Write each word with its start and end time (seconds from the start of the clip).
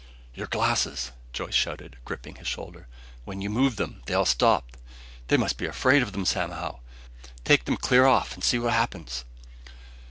"Your 0.33 0.47
glasses!" 0.47 1.11
Joyce 1.31 1.53
shouted, 1.53 1.97
gripping 2.05 2.37
his 2.37 2.47
shoulder. 2.47 2.87
"When 3.23 3.39
you 3.39 3.51
moved 3.51 3.77
them, 3.77 4.01
they 4.07 4.15
all 4.15 4.25
stopped! 4.25 4.77
They 5.27 5.37
must 5.37 5.59
be 5.59 5.67
afraid 5.67 6.01
of 6.01 6.11
them, 6.11 6.25
somehow. 6.25 6.79
Take 7.43 7.65
them 7.65 7.77
clear 7.77 8.07
off 8.07 8.33
and 8.33 8.43
see 8.43 8.57
what 8.57 8.73
happens." 8.73 9.25